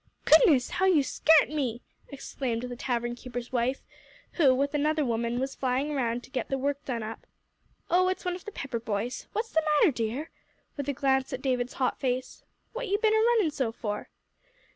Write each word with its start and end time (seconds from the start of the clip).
"Goodness 0.25 0.69
me, 0.69 0.73
how 0.77 0.85
you 0.87 1.03
scart 1.03 1.49
me!" 1.49 1.79
exclaimed 2.09 2.63
the 2.63 2.75
tavern 2.75 3.13
keeper's 3.13 3.51
wife, 3.51 3.83
who, 4.31 4.55
with 4.55 4.73
another 4.73 5.05
woman, 5.05 5.39
was 5.39 5.53
flying 5.53 5.91
around 5.91 6.23
to 6.23 6.31
get 6.31 6.49
the 6.49 6.57
work 6.57 6.83
done 6.85 7.03
up. 7.03 7.27
"Oh, 7.87 8.07
it's 8.09 8.25
one 8.25 8.33
of 8.35 8.45
the 8.45 8.51
Pepper 8.51 8.79
boys. 8.79 9.27
What's 9.33 9.49
the 9.51 9.61
matter, 9.79 9.91
dear?" 9.91 10.31
with 10.75 10.89
a 10.89 10.93
glance 10.93 11.33
at 11.33 11.41
David's 11.43 11.73
hot 11.73 11.99
face. 11.99 12.43
"What 12.73 12.87
you 12.87 12.97
ben 12.97 13.13
a 13.13 13.17
runnin' 13.17 13.51
so 13.51 13.71
for?" 13.71 14.09